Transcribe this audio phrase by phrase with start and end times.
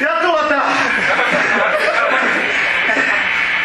[0.00, 0.54] やっと終わった。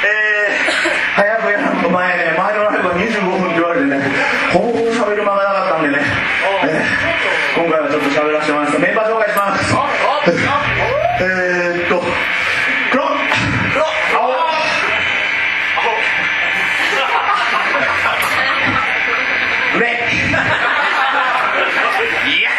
[0.04, 4.02] えー、早くやらんと前ね前のライブは25分って言われてね
[4.52, 6.00] ほぼほぼ喋る間がなかったんでね、
[6.64, 9.76] えー、今回はちょっと喋らせてもらいましたメンバー紹介します。
[11.22, 12.04] えーっと
[12.92, 13.04] 黒。
[13.06, 13.14] 青。
[19.76, 19.90] グレー
[22.28, 22.50] いやいや。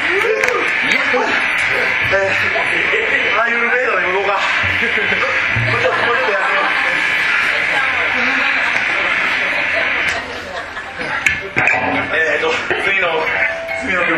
[2.13, 3.14] えー、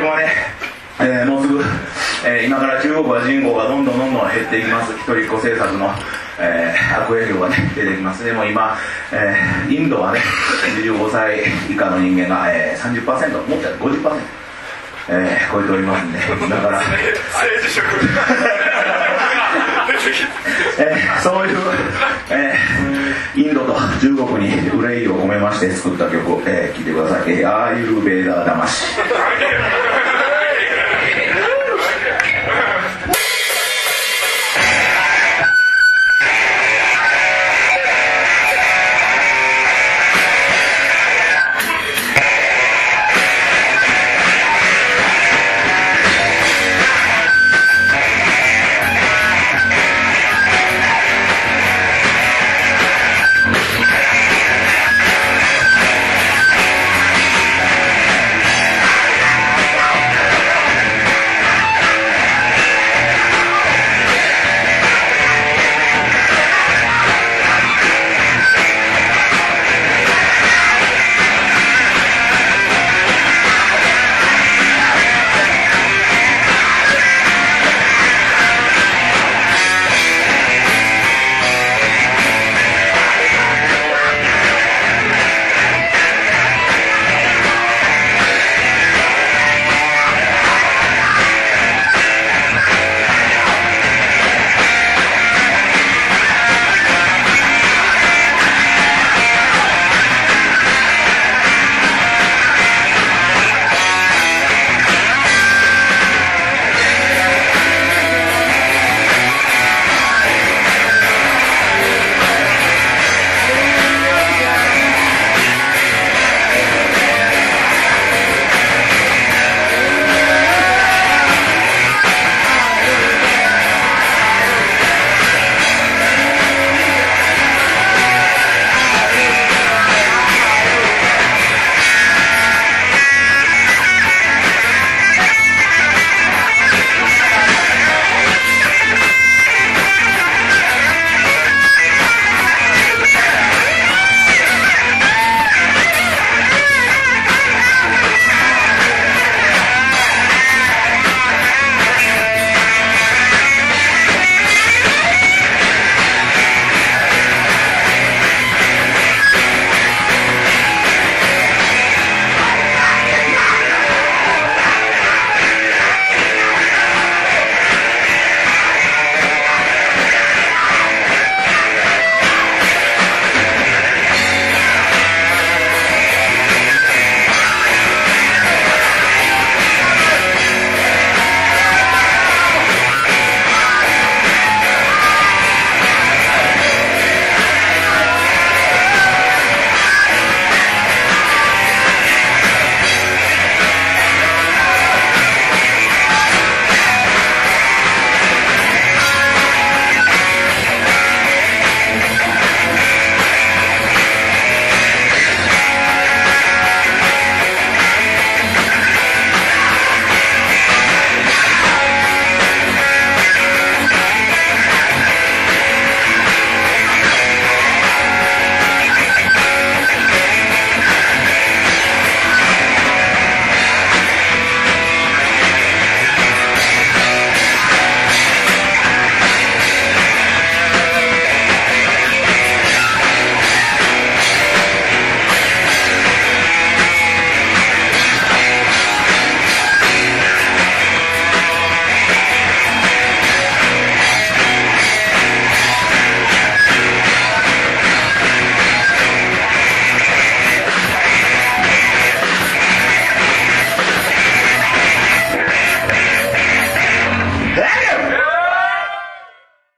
[0.08, 0.32] はね、
[1.00, 1.60] えーもうすぐ、
[2.26, 4.92] えー今から中国は人口がどんどんどんどん減っていきます。
[4.94, 5.90] 一人っ子政策の、
[6.40, 8.24] えー悪影響がね出てきます。
[8.24, 8.76] でも今、
[9.12, 10.20] えーインドはね
[10.82, 14.12] 25歳以下の人間が、えー、30%もっとや50%
[15.08, 16.18] えー超えておりますんで。
[16.18, 16.26] だ
[16.60, 17.86] から政治色
[20.78, 21.56] えーそういう、
[22.30, 22.76] えー
[23.36, 28.86] インドと中国に憂いを込めまして作った曲を、えー聴いてください「えーアーユルベーダー魂」